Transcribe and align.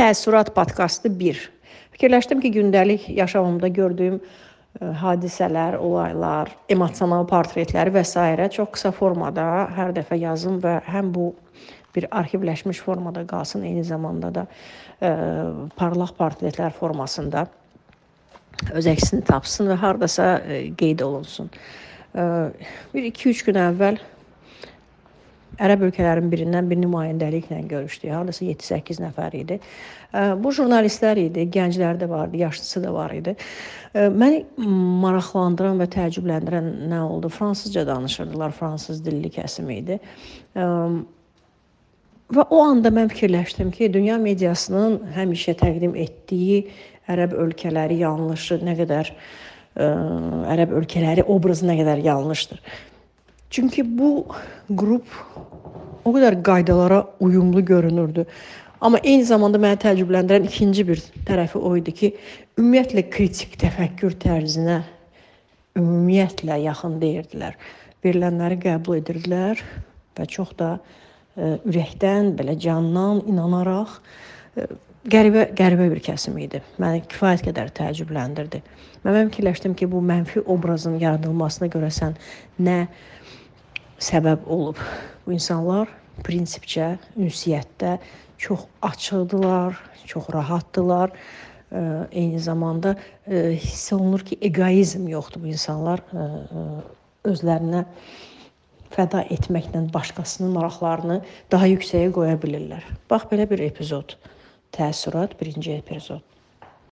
Təəssürat 0.00 0.48
podkastı 0.56 1.10
1. 1.12 1.38
Fikirləşdim 1.92 2.38
ki, 2.40 2.50
gündəlik 2.54 3.02
yaşamımda 3.12 3.68
gördüyüm 3.68 4.14
e, 4.16 4.86
hadisələr, 4.96 5.74
olaylar, 5.76 6.54
emosional 6.72 7.26
portretləri 7.28 7.92
və 7.92 8.00
s. 8.08 8.46
çox 8.54 8.70
qısa 8.78 8.94
formada 8.96 9.44
hər 9.76 9.92
dəfə 9.98 10.16
yazım 10.22 10.56
və 10.62 10.78
həm 10.86 11.10
bu 11.12 11.26
bir 11.92 12.06
arxivləşmiş 12.16 12.80
formada 12.80 13.26
qalsın, 13.26 13.66
eyni 13.68 13.84
zamanda 13.84 14.30
da 14.38 14.46
ə, 14.46 15.10
e, 15.10 15.10
parlaq 15.76 16.14
portretlər 16.16 16.72
formasında 16.80 17.44
öz 18.72 18.88
əksini 18.94 19.20
tapsın 19.28 19.68
və 19.68 19.76
hardasa 19.84 20.30
ə, 20.38 20.40
e, 20.48 20.62
qeyd 20.80 21.04
olunsun. 21.04 21.52
Ə, 22.16 22.24
bir 22.94 23.10
2-3 23.12 23.44
gün 23.50 23.60
əvvəl 23.66 24.00
ərəb 25.60 25.84
ölkələrinin 25.88 26.30
birindən 26.32 26.70
bir 26.70 26.80
nümayəndəliklə 26.80 27.60
görüşdük. 27.68 28.10
Hardasa 28.14 28.44
7-8 28.46 29.02
nəfər 29.04 29.36
idi. 29.36 29.60
Bu 30.40 30.52
jurnalistlər 30.56 31.20
idi, 31.26 31.46
gənclər 31.52 32.00
də 32.00 32.08
var 32.10 32.30
idi, 32.30 32.42
yaşlısı 32.44 32.82
da 32.84 32.94
var 32.94 33.14
idi. 33.14 33.36
Məni 33.94 34.42
maraqlandıran 35.04 35.80
və 35.82 35.88
təəccübləndirən 35.94 36.70
nə 36.90 37.00
oldu? 37.04 37.30
Fransızca 37.32 37.86
danışırdılar, 37.86 38.54
fransız 38.56 39.04
dilli 39.04 39.32
kəsim 39.34 39.70
idi. 39.74 40.00
Və 42.30 42.46
o 42.46 42.62
anda 42.62 42.92
mən 42.94 43.10
fikirləşdim 43.10 43.72
ki, 43.74 43.88
dünya 43.92 44.16
mediasının 44.22 45.00
həmişə 45.16 45.56
təqdim 45.58 45.96
etdiyi 45.98 46.62
ərəb 47.10 47.34
ölkələri 47.42 47.96
yanlışı 48.04 48.60
nə 48.62 48.76
qədər 48.78 49.10
ə, 49.10 49.88
ərəb 50.54 50.76
ölkələri 50.78 51.24
obrazı 51.26 51.66
nə 51.66 51.74
qədər 51.80 52.04
yanlışdır. 52.06 52.60
Çünki 53.50 53.82
bu 53.98 54.28
qrup 54.70 55.06
o 56.04 56.12
qədər 56.14 56.38
qaydalara 56.46 57.02
uyumlu 57.20 57.64
görünürdü. 57.64 58.24
Amma 58.80 59.00
eyni 59.02 59.24
zamanda 59.26 59.58
məni 59.60 59.80
təəccübləndirən 59.82 60.46
ikinci 60.46 60.86
bir 60.88 61.02
tərəfi 61.28 61.58
o 61.58 61.72
idi 61.76 61.92
ki, 61.92 62.10
ümumiyyətlə 62.60 63.04
kritik 63.10 63.58
təfəkkür 63.60 64.14
tərzinə 64.22 64.78
ümumiyyətlə 65.76 66.60
yaxın 66.62 66.96
deyirdilər. 67.02 67.58
Verilənləri 68.04 68.60
qəbul 68.62 69.00
edirdilər 69.00 69.60
və 70.16 70.28
çox 70.30 70.54
da 70.60 70.70
ə, 70.76 70.80
e, 71.36 71.50
ürəkdən, 71.68 72.32
belə 72.38 72.56
candan 72.60 73.20
inanaraq 73.28 73.98
ə, 73.98 74.64
e, 74.64 74.68
qəribə 75.10 75.50
qəribə 75.58 75.90
bir 75.92 76.00
kəsim 76.06 76.38
idi. 76.40 76.62
Məni 76.80 77.02
kifayət 77.10 77.48
qədər 77.50 77.74
təəccübləndirdi. 77.76 78.62
Mən 79.04 79.28
fikirləşdim 79.28 79.74
ki, 79.76 79.90
bu 79.90 80.00
mənfi 80.04 80.46
obrazın 80.46 80.98
yaradılmasına 81.02 81.68
görəsən 81.74 82.16
nə 82.64 82.84
səbəb 84.00 84.46
olub. 84.50 84.80
Bu 85.26 85.34
insanlar 85.36 85.90
prinsipcə 86.24 86.94
ünsiyyətdə 87.20 87.98
çox 88.40 88.66
açıqdılar, 88.82 89.76
çox 90.06 90.30
rahatdılar. 90.32 91.12
Eyni 92.10 92.40
zamanda 92.40 92.96
hiss 93.30 93.92
olunur 93.92 94.24
ki, 94.26 94.38
egoizm 94.42 95.06
yoxdur 95.08 95.44
bu 95.44 95.52
insanlar 95.52 96.02
özlərinə 97.28 97.84
fəda 98.90 99.22
etməklə 99.30 99.84
başqasının 99.94 100.50
maraqlarını 100.56 101.20
daha 101.52 101.68
yüksəyə 101.70 102.10
qoya 102.16 102.34
bilirlər. 102.42 102.82
Bax 103.10 103.28
belə 103.30 103.46
bir 103.50 103.62
epizod. 103.68 104.16
Təəssürat 104.74 105.36
birinci 105.38 105.76
epizod. 105.76 106.24